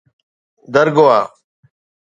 Dargwa 0.73 1.21